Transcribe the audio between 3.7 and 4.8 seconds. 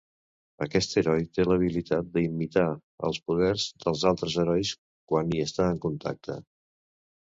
dels altres herois